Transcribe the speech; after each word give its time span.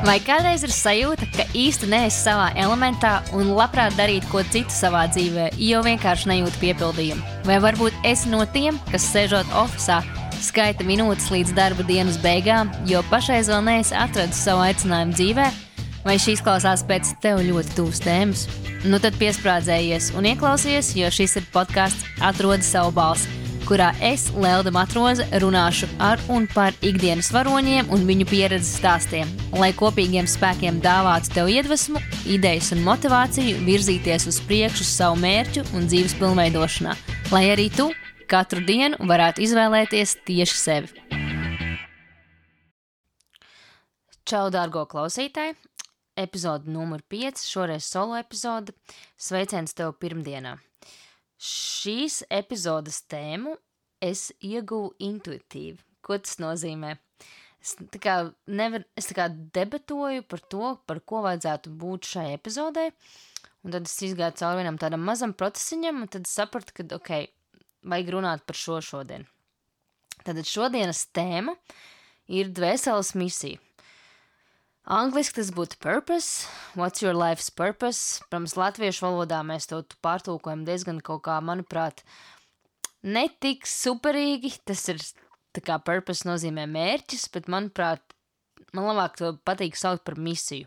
Vai 0.00 0.16
kādreiz 0.24 0.62
ir 0.64 0.72
sajūta, 0.72 1.26
ka 1.34 1.44
īsti 1.52 1.90
neesi 1.92 2.22
savā 2.22 2.46
elementā 2.56 3.18
un 3.36 3.50
labprāt 3.52 3.98
darītu 3.98 4.30
ko 4.30 4.40
citu 4.48 4.72
savā 4.72 5.02
dzīvē, 5.12 5.50
jo 5.60 5.82
vienkārši 5.84 6.30
nejūti 6.30 6.60
piepildījumu? 6.62 7.34
Vai 7.44 7.58
varbūt 7.60 8.06
esi 8.08 8.32
no 8.32 8.40
tiem, 8.48 8.78
kas 8.88 9.04
sēžot 9.12 9.52
oficiālā, 9.60 10.00
skaita 10.40 10.86
minūtes 10.88 11.28
līdz 11.34 11.52
darba 11.58 11.84
dienas 11.84 12.16
beigām, 12.22 12.72
jo 12.88 13.04
pašreiz 13.10 13.52
vēl 13.52 13.60
neesi 13.66 13.92
atradis 13.92 14.40
savu 14.40 14.64
aicinājumu 14.70 15.18
dzīvē? 15.18 15.46
Vai 16.06 16.16
šīs 16.16 16.40
klausās 16.46 16.86
pēc 16.88 17.12
tev 17.20 17.44
ļoti 17.44 17.76
tuvas 17.76 18.00
tēmas? 18.00 18.46
Nu 18.88 19.02
tad 19.04 19.20
piesprādzējies 19.20 20.14
un 20.16 20.32
ieklausies, 20.32 20.94
jo 20.96 21.12
šis 21.12 21.36
ir 21.42 21.52
podkāsts 21.52 22.08
Atrodi 22.24 22.64
savu 22.64 22.96
balsi 22.96 23.49
kurā 23.70 23.92
es, 24.02 24.24
Lelda 24.34 24.72
Matroze, 24.74 25.22
runāšu 25.38 25.86
ar 26.02 26.18
un 26.32 26.48
par 26.50 26.74
ikdienas 26.82 27.28
varoņiem 27.30 27.92
un 27.94 28.02
viņu 28.08 28.26
pieredzes 28.26 28.80
stāstiem, 28.80 29.30
lai 29.54 29.68
kopīgiem 29.78 30.26
spēkiem 30.26 30.80
dāvātu 30.82 31.30
tev 31.36 31.50
iedvesmu, 31.52 32.02
idejas 32.26 32.72
un 32.74 32.82
motivāciju 32.82 33.60
virzīties 33.68 34.26
uz 34.26 34.40
priekšu 34.48 34.86
savu 34.88 35.20
mērķu 35.22 35.62
un 35.78 35.86
dzīves 35.86 36.16
pilnveidošanā, 36.18 36.96
lai 37.30 37.44
arī 37.52 37.68
tu 37.76 37.86
katru 38.30 38.64
dienu 38.66 38.98
varētu 39.06 39.44
izvēlēties 39.46 40.16
tieši 40.26 40.58
sevi. 40.58 41.04
Čau, 44.26 44.48
dārgo 44.50 44.82
klausītāji! 44.90 45.54
Epizode 46.18 46.66
numur 46.74 47.06
5, 47.06 47.46
šoreiz 47.46 47.86
solo 47.86 48.18
epizode. 48.18 48.74
Sveiciens 49.14 49.78
tev 49.78 49.94
pirmdienā! 50.02 50.58
Šīs 51.80 52.18
epizodes 52.28 52.98
tēmu 53.08 53.54
es 54.04 54.30
ieguvu 54.44 54.90
intuitīvi. 55.00 55.78
Ko 56.04 56.18
tas 56.20 56.36
nozīmē? 56.42 56.96
Es 57.60 57.74
tā 57.78 58.00
kā, 58.00 58.14
nevar, 58.48 58.84
es 58.96 59.08
tā 59.08 59.16
kā 59.16 59.26
debatoju 59.56 60.24
par 60.28 60.42
to, 60.52 60.74
par 60.88 61.00
ko 61.04 61.20
vajadzētu 61.24 61.72
būt 61.80 62.08
šai 62.08 62.26
epizodē, 62.34 62.86
un 63.64 63.74
tad 63.76 63.88
es 63.88 63.96
izgāju 64.04 64.38
cauri 64.40 64.62
vienam 64.62 64.80
tādam 64.80 65.04
mazam 65.04 65.32
procesiņam, 65.36 66.02
un 66.04 66.12
tad 66.12 66.28
sapratu, 66.28 66.74
ka, 66.76 66.86
ok, 66.96 67.10
vajag 67.92 68.12
runāt 68.16 68.44
par 68.48 68.60
šo 68.60 68.80
šodien. 68.84 69.26
Tad 70.24 70.40
šodienas 70.44 71.06
tēma 71.16 71.56
ir 72.28 72.52
dvēseles 72.56 73.14
misija. 73.16 73.60
Angliski 74.88 75.36
tas 75.36 75.50
būtu 75.52 75.76
purpose, 75.82 76.48
what's 76.74 77.02
your 77.04 77.12
life's 77.12 77.50
purpose. 77.52 78.22
Protams, 78.24 78.56
latviešu 78.56 79.04
valodā 79.04 79.42
mēs 79.44 79.68
to 79.68 79.82
pārtulkojam 80.02 80.64
diezgan 80.64 81.02
kaut 81.04 81.26
kā, 81.26 81.36
manuprāt, 81.44 82.00
netik 83.04 83.68
superīgi. 83.68 84.54
Tas 84.64 84.86
ir 84.88 85.02
tā 85.52 85.62
kā 85.66 85.76
purpose 85.84 86.24
nozīmē 86.28 86.64
mērķis, 86.70 87.28
bet, 87.34 87.50
manuprāt, 87.52 88.00
man 88.72 88.88
labāk 88.88 89.20
to 89.20 89.34
patīk 89.44 89.76
saukt 89.76 90.06
par 90.08 90.16
misiju. 90.16 90.66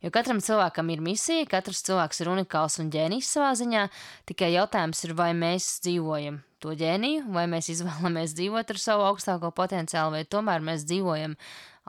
Jo 0.00 0.08
katram 0.14 0.38
cilvēkam 0.40 0.88
ir 0.94 1.02
misija, 1.04 1.48
katrs 1.50 1.82
cilvēks 1.84 2.22
ir 2.22 2.30
unikāls 2.32 2.78
un 2.80 2.88
ģēnijs 2.92 3.34
savā 3.34 3.50
ziņā, 3.58 3.82
tikai 4.30 4.54
jautājums 4.54 5.04
ir, 5.04 5.12
vai 5.18 5.34
mēs 5.36 5.66
dzīvojam 5.84 6.38
to 6.62 6.72
ģēniju, 6.80 7.26
vai 7.34 7.44
mēs 7.50 7.68
izvēlamies 7.74 8.32
dzīvot 8.38 8.72
ar 8.72 8.80
savu 8.80 9.04
augstāko 9.10 9.52
potenciālu, 9.52 10.16
vai 10.16 10.24
tomēr 10.24 10.64
mēs 10.64 10.86
dzīvojam 10.88 11.36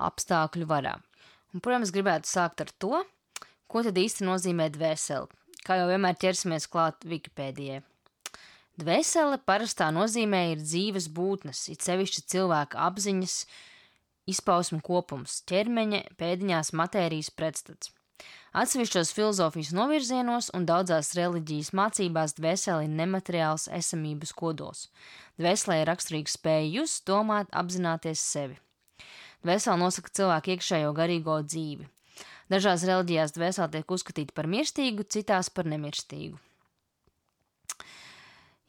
apstākļu 0.10 0.68
varā. 0.68 0.98
Un, 1.52 1.60
protams, 1.60 1.92
gribētu 1.92 2.30
sākt 2.32 2.64
ar 2.64 2.72
to, 2.80 3.02
ko 3.72 3.84
tad 3.84 3.98
īsti 4.00 4.28
nozīmē 4.28 4.70
dvēsele. 4.76 5.28
Kā 5.68 5.78
jau 5.78 5.88
vienmēr 5.92 6.18
ķersimies 6.18 6.68
klāt 6.72 7.04
Wikipēdijai. 7.06 7.82
Dvēsele 8.82 9.38
parastā 9.46 9.92
nozīmē 9.94 10.46
ir 10.54 10.62
dzīves 10.64 11.10
būtnes, 11.12 11.68
it 11.74 11.84
sevišķi 11.86 12.24
cilvēka 12.34 12.80
apziņas, 12.88 13.36
izpausmu 14.32 14.80
kopums, 14.86 15.42
ķermeņa, 15.52 16.06
pēdiņās 16.18 16.72
matērijas 16.80 17.30
pretstats. 17.36 17.92
Atsevišķos 18.58 19.14
filozofijas 19.16 19.72
novirzienos 19.76 20.50
un 20.58 20.66
daudzās 20.70 21.14
reliģijas 21.18 21.72
mācībās 21.78 22.36
dvēseli 22.40 22.88
ir 22.88 22.98
nemateriāls 22.98 23.70
esamības 23.78 24.34
kodols. 24.42 24.88
Dvēselē 25.40 25.82
ir 25.82 25.90
raksturīga 25.92 26.32
spēja 26.32 26.68
just, 26.82 27.06
domāt, 27.08 27.52
apzināties 27.52 28.24
sevi. 28.34 28.60
Dvēsele 29.42 29.80
nosaka 29.82 30.14
cilvēku 30.14 30.54
iekšējo 30.56 30.94
garīgo 30.98 31.40
dzīvi. 31.48 31.88
Dažās 32.52 32.84
reliģijās 32.86 33.34
dvēsele 33.34 33.70
tiek 33.74 33.94
uzskatīta 33.96 34.36
par 34.36 34.50
mirstīgu, 34.52 35.06
citās 35.08 35.50
par 35.50 35.70
nemirstīgu. 35.72 36.38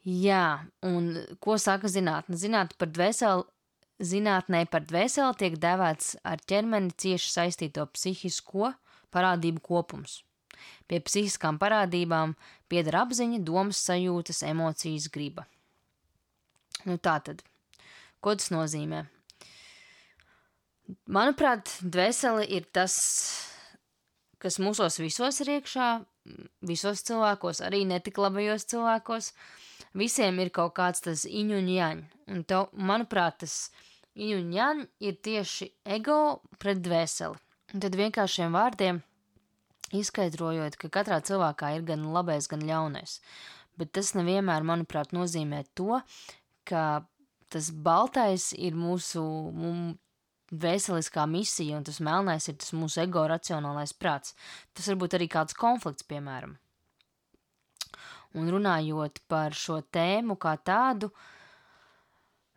Jā, 0.03 0.65
un 0.83 1.13
ko 1.43 1.55
saka 1.61 1.87
zinātne? 1.91 2.35
Zinātne 2.39 2.75
par 2.79 2.89
dvēseli, 2.91 3.45
zinātnē 4.03 4.65
par 4.71 4.83
dvēseli 4.87 5.39
tiek 5.39 5.55
dēvēts 5.63 6.17
ar 6.27 6.43
ķermeni 6.49 6.91
cieši 6.99 7.31
saistīto 7.31 7.85
psihisko 7.93 8.73
parādību 9.15 9.63
kopums. 9.63 10.21
Pie 10.87 10.99
psihiskām 11.03 11.59
parādībām 11.61 12.35
pieder 12.71 12.99
apziņa, 13.03 13.39
domas, 13.47 13.79
sajūtas, 13.87 14.43
emocijas, 14.47 15.07
griba. 15.13 15.45
Nu 16.83 16.97
tā 16.99 17.19
tad, 17.23 17.43
ko 18.19 18.35
tas 18.35 18.51
nozīmē? 18.51 19.05
Manuprāt, 21.07 21.69
dvēsele 21.81 22.45
ir 22.57 22.65
tas, 22.75 22.95
kas 24.41 24.59
mūsos 24.59 24.99
visos 25.01 25.39
ir 25.43 25.57
iekšā, 25.59 25.89
visos 26.65 27.03
cilvēkos, 27.07 27.61
arī 27.65 27.83
netik 27.87 28.19
labajos 28.21 28.67
cilvēkos. 28.71 29.31
Visiem 29.93 30.39
ir 30.41 30.49
kaut 30.53 30.73
kāds 30.77 31.03
tas 31.05 31.25
iņu 31.29 31.59
un 31.59 31.69
jaņ. 31.69 32.03
Un 32.33 32.43
tev, 32.49 32.69
manuprāt, 32.73 33.43
tas 33.43 33.69
iņu 34.15 34.39
un 34.41 34.53
jaņ 34.55 34.85
ir 35.05 35.17
tieši 35.25 35.69
ego 35.97 36.19
pret 36.61 36.81
dvēseli. 36.83 37.39
Un 37.73 37.83
tad 37.83 37.97
vienkāršiem 37.97 38.53
vārdiem 38.53 39.01
izskaidrojot, 39.93 40.77
ka 40.81 40.89
katrā 40.93 41.19
cilvēkā 41.25 41.75
ir 41.77 41.85
gan 41.87 42.05
labais, 42.13 42.49
gan 42.49 42.65
ļaunais. 42.65 43.19
Bet 43.77 43.93
tas 43.97 44.13
nevienmēr, 44.17 44.65
manuprāt, 44.65 45.13
nozīmē 45.15 45.63
to, 45.77 46.01
ka 46.69 47.05
tas 47.53 47.69
baltais 47.85 48.51
ir 48.57 48.77
mūsu, 48.77 49.23
veseliskā 50.53 51.25
misija, 51.29 51.77
un 51.79 51.85
tas 51.87 51.99
melnais 52.03 52.47
ir 52.49 52.57
tas 52.61 52.73
mūsu 52.77 53.01
ego 53.03 53.25
racionālais 53.29 53.95
prāts. 53.97 54.35
Tas 54.73 54.89
var 54.91 54.99
būt 55.01 55.17
arī 55.17 55.29
kāds 55.31 55.57
konflikts, 55.57 56.05
piemēram. 56.09 56.57
Un 58.33 58.49
runājot 58.49 59.21
par 59.29 59.53
šo 59.53 59.79
tēmu 59.93 60.37
kā 60.41 60.55
tādu, 60.65 61.11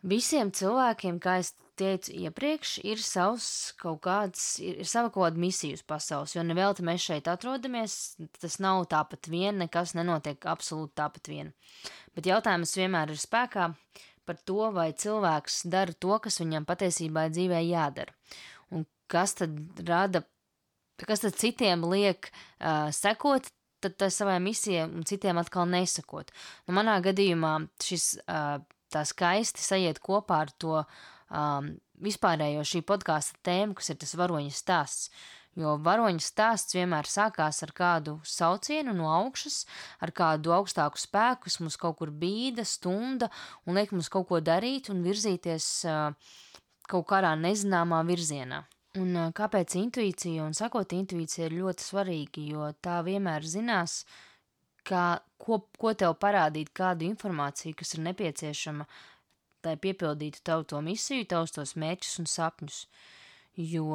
visiem 0.06 0.52
cilvēkiem, 0.54 1.20
kā 1.20 1.38
es 1.42 1.52
teicu 1.76 2.14
iepriekš, 2.24 2.78
ir 2.88 3.00
savs 3.04 3.48
kaut 3.80 4.00
kāds, 4.06 4.44
ir, 4.64 4.78
ir 4.80 4.88
sava 4.88 5.10
kaut 5.12 5.26
kāda 5.26 5.42
misija 5.42 5.76
uz 5.76 5.82
pasaules, 5.84 6.32
jo 6.32 6.44
nevelti 6.46 6.84
mēs 6.86 7.04
šeit 7.04 7.28
atrodamies, 7.28 8.16
tas 8.40 8.56
nav 8.64 8.86
tāpat 8.92 9.28
vien, 9.28 9.60
nekas 9.60 9.92
nenotiek 9.98 10.48
absolūti 10.48 10.96
tāpat 11.02 11.28
vien. 11.28 11.52
Bet 12.16 12.28
jautājums 12.30 12.72
vienmēr 12.78 13.12
ir 13.12 13.20
spēkā, 13.20 13.68
par 14.26 14.38
to, 14.48 14.70
vai 14.75 14.91
cilvēks 14.97 15.64
dara 15.72 15.94
to, 15.94 16.14
kas 16.22 16.41
viņam 16.42 16.66
patiesībā 16.69 17.28
dzīvē 17.32 17.62
jādara. 17.66 18.14
Un 18.75 18.87
kas 19.10 19.37
tad 19.38 19.56
rada, 19.87 20.25
kas 21.03 21.25
tad 21.25 21.38
citiem 21.38 21.87
liek 21.91 22.31
uh, 22.31 22.88
sekot 22.94 23.50
tad 23.84 24.12
savai 24.12 24.38
misijai 24.42 24.87
un 24.88 25.04
citiem 25.06 25.38
atkal 25.38 25.69
nesakot. 25.70 26.32
Nu, 26.66 26.75
manā 26.76 26.97
gadījumā 27.04 27.59
šis 27.82 28.16
uh, 28.25 28.56
tā 28.92 29.03
skaisti 29.06 29.62
sajiet 29.62 30.00
kopā 30.03 30.43
ar 30.47 30.53
to 30.58 30.81
um, 30.81 31.75
vispārējo 32.03 32.64
šī 32.66 32.82
podkāsta 32.87 33.41
tēmu, 33.47 33.76
kas 33.78 33.93
ir 33.93 34.00
tas 34.03 34.16
varoņa 34.19 34.54
stāsts 34.54 35.10
jo 35.56 35.75
varoņa 35.83 36.22
stāsts 36.22 36.77
vienmēr 36.77 37.09
sākās 37.09 37.62
ar 37.65 37.72
kādu 37.77 38.19
saucienu 38.28 38.94
no 38.97 39.09
augšas, 39.12 39.65
ar 40.05 40.12
kādu 40.17 40.53
augstāku 40.56 41.00
spēku, 41.00 41.47
kas 41.49 41.59
mums 41.62 41.78
kaut 41.81 41.99
kur 42.00 42.12
bīda, 42.12 42.67
stunda 42.69 43.31
un 43.65 43.81
liek 43.81 43.93
mums 43.97 44.12
kaut 44.12 44.28
ko 44.31 44.41
darīt 44.44 44.91
un 44.93 45.03
virzīties 45.06 45.69
kaut 46.87 47.09
kādā 47.11 47.34
nezināmā 47.41 48.03
virzienā. 48.06 48.62
Un 48.97 49.17
kāpēc 49.37 49.75
intuīcija 49.76 50.44
un 50.47 50.55
sakot 50.56 50.94
intuīcija 50.97 51.50
ir 51.50 51.59
ļoti 51.59 51.85
svarīgi, 51.85 52.47
jo 52.55 52.70
tā 52.81 53.02
vienmēr 53.05 53.44
zinās, 53.44 54.05
kā, 54.88 55.19
ko, 55.43 55.61
ko 55.76 55.93
tev 55.99 56.17
parādīt, 56.23 56.73
kādu 56.76 57.05
informāciju, 57.11 57.76
kas 57.76 57.93
ir 57.97 58.05
nepieciešama, 58.06 58.87
lai 59.67 59.76
piepildītu 59.82 60.41
tavu 60.47 60.64
to 60.70 60.81
misiju, 60.85 61.26
tavus 61.29 61.52
tos 61.56 61.75
mērķus 61.76 62.20
un 62.23 62.31
sapņus. 62.31 62.81
Jo 63.56 63.91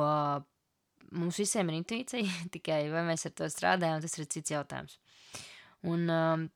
mums 1.16 1.40
visiem 1.42 1.69
ir 1.69 1.80
intuīcija, 1.81 2.40
tikai 2.56 2.86
vai 2.94 3.04
mēs 3.10 3.28
ar 3.28 3.36
to 3.38 3.50
strādājam, 3.52 4.02
tas 4.04 4.18
ir 4.18 4.30
cits 4.31 4.54
jautājums. 4.54 4.98
Un 5.88 6.10
um, 6.13 6.48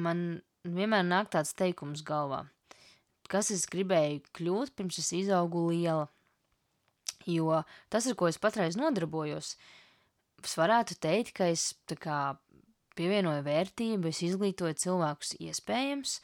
man 0.00 0.24
vienmēr 0.64 1.04
nāk 1.06 1.30
tāds 1.34 1.54
teikums 1.58 2.04
galvā, 2.06 2.44
kas 3.30 3.50
es 3.54 3.66
gribēju 3.70 4.22
kļūt, 4.36 4.74
pirms 4.78 5.00
es 5.02 5.12
izaugu 5.16 5.68
liela. 5.70 6.08
Jo 7.24 7.62
tas, 7.88 8.04
ar 8.04 8.16
ko 8.20 8.28
es 8.28 8.36
patreiz 8.40 8.76
nodarbojos, 8.76 9.54
es 10.44 10.56
varētu 10.60 10.98
teikt, 11.00 11.32
ka 11.38 11.48
es 11.48 11.70
kā 12.00 12.34
pievienoju 12.98 13.44
vērtību, 13.46 14.10
es 14.10 14.20
izglītoju 14.26 14.76
cilvēkus 14.82 15.32
iespējams, 15.40 16.18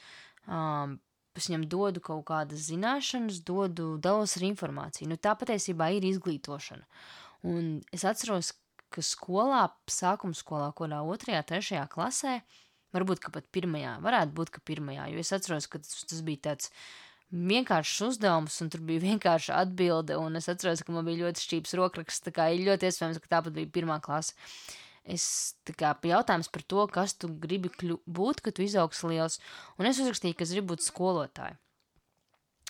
um, 0.46 0.98
es 1.38 1.48
viņam 1.48 1.64
dodu 1.72 2.02
kaut 2.04 2.26
kādas 2.28 2.68
zināšanas, 2.68 3.40
dodu, 3.46 3.94
dalos 4.02 4.36
ar 4.36 4.46
informāciju. 4.50 5.08
Nu, 5.10 5.16
tā 5.16 5.32
patiesībā 5.40 5.90
ir 5.96 6.06
izglītošana. 6.10 6.84
Un 7.46 7.78
es 7.94 8.04
atceros, 8.04 8.52
ka 8.92 9.04
skolā, 9.04 9.68
sākuma 9.90 10.36
skolā, 10.36 10.70
kurā 10.76 11.00
otrajā, 11.06 11.42
trešajā 11.46 11.84
klasē, 11.92 12.40
varbūt 12.94 13.22
pat 13.30 13.46
pirmajā, 13.54 13.94
varētu 14.04 14.34
būt, 14.36 14.50
ka 14.56 14.64
pirmajā, 14.66 15.06
jo 15.12 15.22
es 15.22 15.32
atceros, 15.36 15.68
ka 15.70 15.80
tas, 15.82 16.02
tas 16.10 16.20
bija 16.26 16.50
tāds 16.50 16.72
vienkāršs 17.30 18.02
uzdevums, 18.08 18.58
un 18.64 18.70
tur 18.72 18.82
bija 18.86 19.04
vienkārša 19.08 19.62
atbilde, 19.62 20.18
un 20.18 20.36
es 20.40 20.50
atceros, 20.50 20.82
ka 20.84 20.94
man 20.94 21.06
bija 21.06 21.26
ļoti 21.26 21.46
šķīps 21.46 21.76
rokraksts, 21.80 22.26
tā 22.26 22.34
kā 22.34 22.50
ir 22.54 22.66
ļoti 22.66 22.90
iespējams, 22.90 23.22
ka 23.22 23.36
tāpat 23.38 23.56
bija 23.56 23.74
pirmā 23.78 24.00
klase. 24.04 24.34
Es 25.10 25.56
tā 25.64 25.72
kā 25.74 25.94
jautājums 26.06 26.50
par 26.52 26.62
to, 26.68 26.84
kas 26.92 27.14
tu 27.16 27.30
gribi 27.40 27.70
kļu, 27.72 28.02
būt, 28.04 28.42
kad 28.44 28.58
tu 28.58 28.66
izaugs 28.66 29.00
liels, 29.08 29.38
un 29.80 29.88
es 29.88 29.98
uzrakstīju, 30.02 30.36
ka 30.36 30.44
es 30.44 30.52
gribu 30.52 30.74
būt 30.74 30.84
skolotāju. 30.84 31.56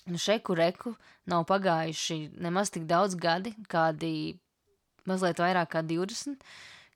Nu, 0.09 0.17
šeku 0.17 0.55
reku 0.57 0.95
nav 1.29 1.45
pagājuši 1.51 2.39
nemaz 2.41 2.71
tik 2.73 2.87
daudz 2.89 3.19
gadi, 3.21 3.53
kādi 3.69 4.39
mazliet 5.11 5.41
vairāk 5.43 5.73
kā 5.75 5.83
20, 5.87 6.45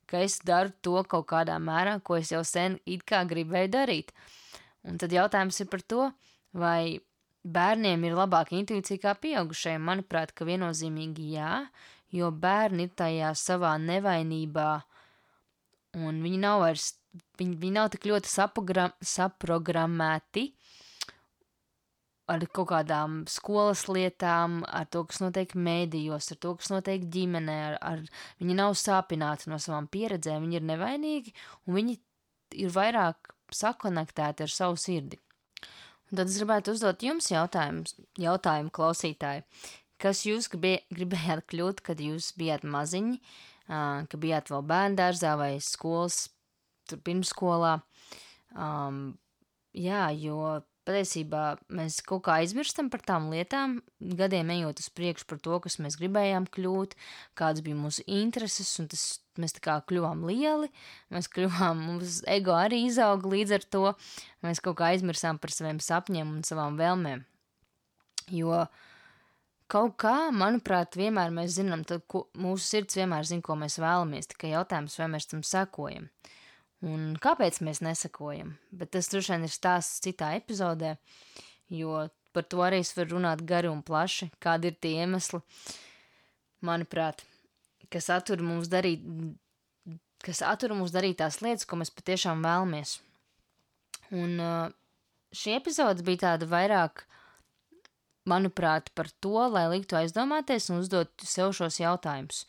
ka 0.09 0.21
es 0.25 0.39
daru 0.45 0.73
to 0.85 1.03
kaut 1.09 1.27
kādā 1.31 1.57
mērā, 1.61 1.99
ko 2.03 2.17
es 2.19 2.31
jau 2.33 2.43
sen 2.45 2.79
it 2.85 3.05
kā 3.07 3.23
gribēju 3.27 3.69
darīt. 3.75 4.13
Un 4.85 4.97
tad 5.01 5.13
jautājums 5.13 5.59
ir 5.61 5.69
par 5.71 5.81
to, 5.81 6.11
vai 6.53 6.99
bērniem 7.45 8.03
ir 8.07 8.17
labāka 8.17 8.55
intuīcija 8.57 9.01
kā 9.01 9.13
pieaugušajiem. 9.21 9.81
Manuprāt, 9.85 10.33
ka 10.33 10.45
viennozīmīgi 10.47 11.31
jā, 11.35 11.53
jo 12.13 12.31
bērni 12.31 12.87
ir 12.87 12.93
tajā 12.97 13.31
savā 13.37 13.75
nevainībā, 13.81 14.69
un 16.01 16.21
viņi 16.23 16.39
nav 16.41 16.61
vairs, 16.65 16.85
viņi, 17.39 17.55
viņi 17.61 17.75
nav 17.77 17.89
tik 17.93 18.03
ļoti 18.11 18.27
saprogrammēti 19.15 20.43
ar 22.31 22.45
kaut 22.49 22.69
kādām 22.71 23.19
skolas 23.29 23.85
lietām, 23.91 24.63
ar 24.65 24.87
to, 24.89 25.03
kas 25.09 25.21
notiek 25.21 25.53
mēdījos, 25.53 26.31
ar 26.33 26.41
to, 26.41 26.55
kas 26.59 26.71
notiek 26.73 27.05
ģimenē, 27.13 27.57
ar, 27.67 27.77
ar 27.85 28.01
viņi 28.41 28.57
nav 28.57 28.73
sāpināti 28.81 29.51
no 29.51 29.59
savām 29.61 29.89
pieredzēm, 29.91 30.45
viņi 30.45 30.59
ir 30.59 30.67
nevainīgi 30.71 31.35
un 31.67 31.77
viņi 31.77 31.97
ir 32.65 32.73
vairāk 32.73 33.33
sakonektēti 33.53 34.45
ar 34.45 34.53
savu 34.53 34.79
sirdi. 34.81 35.19
Un 36.09 36.19
tad 36.19 36.29
es 36.29 36.37
gribētu 36.39 36.75
uzdot 36.75 37.01
jums 37.05 37.31
jautājumu, 37.31 37.85
jautājumu 38.21 38.73
klausītāji. 38.73 39.45
Kas 40.01 40.25
jūs 40.27 40.49
gribē, 40.51 40.79
gribējāt 40.93 41.45
kļūt, 41.49 41.81
kad 41.85 42.01
jūs 42.03 42.33
bijāt 42.37 42.65
maziņi, 42.67 43.19
ka 43.69 44.19
bijāt 44.21 44.51
vēl 44.53 44.65
bērndārzā 44.69 45.33
vai 45.39 45.53
skolas, 45.63 46.25
tur 46.89 47.01
pirmsskolā? 47.05 47.77
Um, 48.53 49.15
jā, 49.73 50.09
jo 50.19 50.59
patiesībā 50.85 51.43
mēs 51.73 51.99
kaut 52.05 52.25
kā 52.27 52.37
aizmirstam 52.41 52.89
par 52.93 53.03
tām 53.05 53.27
lietām, 53.33 53.79
gadiem 53.99 54.51
ejot 54.55 54.81
uz 54.83 54.89
priekšu 54.93 55.27
par 55.29 55.41
to, 55.43 55.59
kas 55.63 55.77
mēs 55.83 55.97
gribējām 55.99 56.47
kļūt, 56.53 56.95
kādas 57.39 57.65
bija 57.65 57.79
mūsu 57.79 58.05
intereses, 58.05 58.71
un 58.81 58.89
tas 58.91 59.05
mēs 59.41 59.57
tā 59.57 59.63
kā 59.65 59.79
kļuvām 59.89 60.23
lieli, 60.29 60.69
mēs 61.13 61.29
kļuvām, 61.33 61.83
mums 61.89 62.21
ego 62.31 62.55
arī 62.57 62.85
izauga 62.87 63.33
līdz 63.33 63.57
ar 63.57 63.67
to, 63.75 63.83
mēs 64.45 64.63
kaut 64.63 64.79
kā 64.79 64.93
aizmirsām 64.93 65.41
par 65.41 65.53
saviem 65.55 65.81
sapņiem 65.83 66.37
un 66.37 66.45
savām 66.47 66.79
vēlmēm. 66.79 67.25
Jo 68.33 68.63
kaut 69.69 69.99
kā, 70.01 70.15
manuprāt, 70.33 70.97
vienmēr 70.97 71.33
mēs 71.33 71.57
zinām, 71.59 71.83
tad, 71.89 72.05
ko, 72.09 72.27
mūsu 72.37 72.69
sirds 72.69 72.97
vienmēr 72.97 73.27
zina, 73.27 73.45
ko 73.45 73.57
mēs 73.59 73.77
vēlamies, 73.81 74.31
tikai 74.33 74.53
jautājums, 74.53 74.97
vai 75.01 75.11
mēs 75.17 75.29
tam 75.33 75.41
sekojam. 75.45 76.05
Uh, 76.05 76.33
Un 76.83 77.15
kāpēc 77.21 77.61
mēs 77.63 77.79
nesakojam? 77.85 78.55
Bet 78.75 78.91
tas 78.95 79.07
droši 79.11 79.33
vien 79.33 79.47
ir 79.47 79.53
stāsts 79.53 80.01
citā 80.03 80.33
epizodē, 80.37 80.95
jo 81.71 82.03
par 82.35 82.43
to 82.51 82.59
arī 82.65 82.81
es 82.83 82.91
varu 82.97 83.15
runāt 83.15 83.45
gari 83.47 83.71
un 83.71 83.81
plaši, 83.85 84.27
kādi 84.43 84.69
ir 84.71 84.77
tie 84.83 84.91
iemesli, 85.05 85.39
manuprāt, 86.67 87.23
kas 87.93 88.09
attur 88.11 88.43
mums 88.43 88.67
darīt, 88.71 89.05
kas 90.25 90.43
attur 90.43 90.75
mums 90.75 90.91
darīt 90.91 91.21
tās 91.23 91.39
lietas, 91.45 91.65
ko 91.65 91.79
mēs 91.79 91.93
patiešām 91.95 92.43
vēlamies. 92.43 92.97
Un 94.15 94.35
šī 95.35 95.55
epizode 95.55 96.03
bija 96.05 96.25
tāda 96.27 96.49
vairāk, 96.51 97.05
manuprāt, 98.27 98.89
par 98.97 99.09
to, 99.23 99.37
lai 99.53 99.67
liktu 99.71 99.97
aizdomāties 99.99 100.71
un 100.73 100.81
uzdot 100.81 101.13
sev 101.23 101.53
šos 101.55 101.79
jautājumus. 101.79 102.45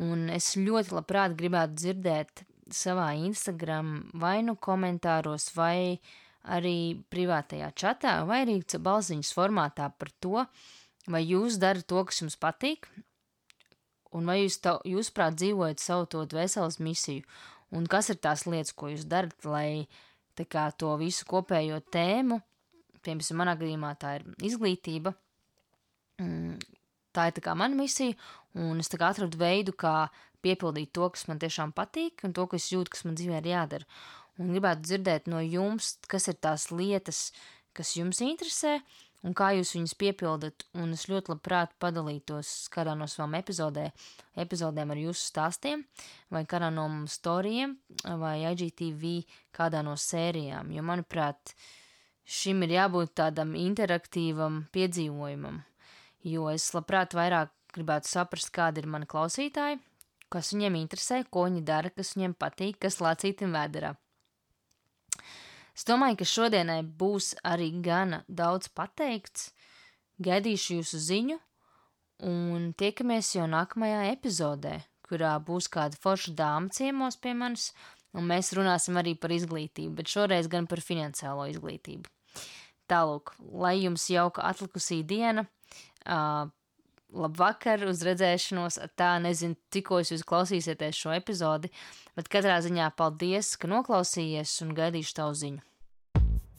Un 0.00 0.30
es 0.32 0.54
ļoti 0.56 0.94
labprāt 0.96 1.34
gribētu 1.36 1.76
dzirdēt 1.76 2.44
savā 2.76 3.12
Instagram 3.18 4.10
vai 4.20 4.40
nu 4.46 4.56
komentāros, 4.56 5.50
vai 5.56 6.00
arī 6.48 6.96
privātajā 7.12 7.70
čatā, 7.76 8.20
vai 8.28 8.42
arī 8.46 8.60
balziņas 8.62 9.32
formātā 9.36 9.90
par 9.92 10.10
to, 10.20 10.44
vai 11.10 11.22
jūs 11.24 11.58
darat 11.60 11.86
to, 11.86 12.02
kas 12.04 12.22
jums 12.22 12.38
patīk, 12.40 12.88
un 14.16 14.26
vai 14.26 14.40
jūs, 14.42 14.58
tā, 14.64 14.78
jūs 14.88 15.12
prāt, 15.14 15.36
dzīvojat 15.38 15.82
savu 15.82 16.06
to 16.10 16.24
dvēseles 16.24 16.80
misiju, 16.80 17.24
un 17.76 17.86
kas 17.86 18.10
ir 18.10 18.20
tās 18.22 18.46
lietas, 18.46 18.72
ko 18.72 18.90
jūs 18.92 19.06
darat, 19.08 19.36
lai 19.44 19.86
kā 20.40 20.70
to 20.72 20.94
visu 20.96 21.26
kopējo 21.28 21.82
tēmu, 21.92 22.38
piemēram, 23.04 23.36
manā 23.36 23.52
gadījumā 23.60 23.90
tā 24.00 24.14
ir 24.16 24.22
izglītība, 24.48 25.12
mm, 26.16 26.54
tā 27.12 27.26
ir 27.28 27.36
tā 27.36 27.44
kā 27.44 27.52
mana 27.58 27.76
misija, 27.76 28.16
un 28.56 28.80
es 28.80 28.88
tā 28.88 28.96
kā 29.00 29.10
atradu 29.12 29.36
veidu, 29.36 29.74
kā 29.76 30.08
piepildīt 30.44 30.92
to, 30.96 31.10
kas 31.14 31.26
man 31.30 31.40
tiešām 31.42 31.74
patīk, 31.76 32.24
un 32.26 32.34
to, 32.36 32.46
kas 32.50 32.70
jūtu, 32.72 32.94
kas 32.94 33.06
man 33.06 33.18
dzīvē 33.18 33.42
ir 33.42 33.52
jādara. 33.52 33.88
Un 34.40 34.54
gribētu 34.54 34.86
dzirdēt 34.86 35.28
no 35.28 35.42
jums, 35.44 35.96
kas 36.08 36.30
ir 36.32 36.38
tās 36.40 36.70
lietas, 36.72 37.28
kas 37.76 37.92
jums 37.98 38.22
interesē, 38.24 38.78
un 39.26 39.34
kā 39.36 39.50
jūs 39.56 39.74
viņus 39.76 39.96
piepildat. 40.00 40.64
Un 40.80 40.94
es 40.96 41.06
ļoti 41.10 41.34
labprāt 41.34 41.74
padalītos 41.82 42.70
kādā 42.72 42.94
no 42.98 43.08
savām 43.10 43.36
epizodē, 43.40 43.90
epizodēm 44.40 44.94
ar 44.94 45.02
jūsu 45.02 45.26
stāstiem, 45.32 45.84
vai 46.32 46.46
kādā 46.48 46.70
no 46.74 46.86
storijiem, 47.10 47.76
vai 48.22 48.38
IGTV 48.52 49.20
kādā 49.56 49.84
no 49.86 49.96
sērijām. 50.00 50.72
Jo, 50.72 50.86
manuprāt, 50.86 51.54
šim 52.24 52.64
ir 52.66 52.78
jābūt 52.78 53.16
tādam 53.20 53.52
interaktīvam 53.58 54.64
piedzīvojumam, 54.72 55.60
jo 56.24 56.48
es 56.52 56.70
labprāt 56.76 57.16
vairāk 57.18 57.52
gribētu 57.74 58.10
saprast, 58.10 58.50
kādi 58.54 58.82
ir 58.82 58.88
mani 58.90 59.06
klausītāji, 59.10 59.78
kas 60.32 60.52
viņiem 60.54 60.78
interesē, 60.80 61.22
ko 61.30 61.46
viņi 61.48 61.64
dara, 61.66 61.90
kas 61.94 62.14
viņiem 62.16 62.36
patīk, 62.38 62.78
kas 62.84 63.00
lācītim 63.02 63.54
vēderā. 63.56 63.94
Es 65.76 65.86
domāju, 65.88 66.18
ka 66.20 66.26
šodienai 66.28 66.82
būs 66.84 67.34
arī 67.46 67.70
gana 67.84 68.22
daudz 68.28 68.68
pateikts. 68.76 69.50
Gaidīšu 70.20 70.80
jūsu 70.80 71.00
ziņu, 71.00 71.38
un 72.28 72.72
tiekamies 72.76 73.30
jau 73.38 73.46
nākamajā 73.48 74.02
epizodē, 74.10 74.74
kurā 75.08 75.38
būs 75.40 75.70
kāda 75.72 75.96
forša 75.96 76.34
dāma 76.36 76.68
ciemos 76.76 77.16
pie 77.16 77.32
manis, 77.34 77.70
un 78.12 78.28
mēs 78.28 78.52
runāsim 78.58 78.98
arī 79.00 79.14
par 79.16 79.32
izglītību, 79.32 79.94
bet 80.02 80.12
šoreiz 80.12 80.50
gan 80.52 80.68
par 80.68 80.82
finansiālo 80.84 81.48
izglītību. 81.54 82.12
Tālūk, 82.90 83.32
lai 83.62 83.76
jums 83.78 84.08
jauka 84.10 84.44
atlikusī 84.50 85.00
diena, 85.06 85.46
uh, 86.04 86.50
labvakar, 87.14 87.86
uz 87.88 88.02
redzēšanos. 88.06 88.80
Tā 88.98 89.14
nezinu, 89.22 89.58
tikko 89.72 90.02
jūs 90.02 90.26
klausīsieties 90.26 90.98
šo 90.98 91.14
epizodi, 91.16 91.72
bet 92.18 92.30
katrā 92.32 92.60
ziņā 92.64 92.92
paldies, 92.98 93.56
ka 93.60 93.70
noklausījies 93.70 94.60
un 94.66 94.76
gaidīšu 94.76 95.16
tavu 95.18 95.36
ziņu. 95.42 95.64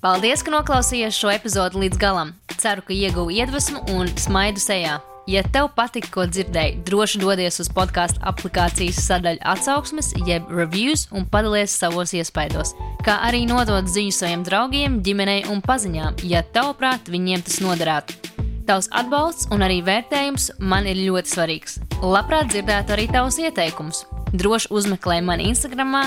Paldies, 0.02 0.42
ka 0.42 0.50
noklausījies 0.50 1.14
šo 1.14 1.30
epizodi 1.30 1.84
līdz 1.84 2.02
galam. 2.02 2.34
Ceru, 2.58 2.82
ka 2.88 2.94
ieguvu 2.94 3.36
iedvesmu 3.38 3.84
un 3.94 4.10
smaidu 4.18 4.62
sejā. 4.62 4.98
Ja 5.30 5.44
tev 5.46 5.68
patika, 5.76 6.10
ko 6.10 6.24
dzirdēji, 6.26 6.80
droši 6.88 7.20
dodies 7.22 7.62
uz 7.62 7.70
podkāstu 7.70 8.24
aplikācijas 8.26 9.04
sadaļu 9.06 9.44
atsauksmes, 9.54 10.10
jeb 10.26 10.50
reviews 10.50 11.06
un 11.14 11.30
padalies 11.30 11.78
savos 11.78 12.16
iespaidos. 12.18 12.74
Kā 13.06 13.20
arī 13.28 13.46
nodot 13.50 13.86
ziņu 13.86 14.18
saviem 14.18 14.48
draugiem, 14.48 14.98
ģimenei 15.06 15.46
un 15.54 15.62
paziņām, 15.62 16.26
ja 16.26 16.42
tavuprāt 16.58 17.14
viņiem 17.14 17.46
tas 17.46 17.62
noderētu. 17.62 18.21
Tavs 18.68 18.90
atbalsts 18.94 19.48
un 19.54 19.64
arī 19.66 19.80
vērtējums 19.86 20.52
man 20.60 20.88
ir 20.90 21.00
ļoti 21.02 21.34
svarīgs. 21.34 21.80
Labprāt 22.02 22.52
dzirdētu 22.52 22.96
arī 22.96 23.08
tavus 23.12 23.40
ieteikumus. 23.42 24.04
Droši 24.32 24.70
uzmeklē 24.72 25.22
mani 25.26 25.50
Instagram, 25.52 25.98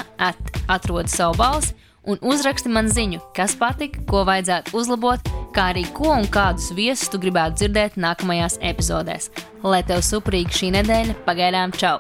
atrodi 0.70 1.12
savu 1.12 1.38
balsi 1.40 1.74
un 2.04 2.20
uzraksti 2.22 2.70
man 2.72 2.88
ziņu, 2.92 3.20
kas 3.36 3.56
patika, 3.58 4.02
ko 4.08 4.24
vajadzētu 4.28 4.76
uzlabot, 4.76 5.30
kā 5.56 5.70
arī 5.74 5.86
ko 5.96 6.12
un 6.14 6.28
kādus 6.30 6.70
viesus 6.76 7.10
tu 7.12 7.20
gribētu 7.20 7.62
dzirdēt 7.62 8.00
nākamajās 8.00 8.60
epizodēs. 8.62 9.30
Lai 9.64 9.84
tev 9.88 10.04
suprīgi 10.04 10.60
šī 10.60 10.74
nedēļa, 10.78 11.22
pagaidām 11.28 11.72
čau! 11.76 11.98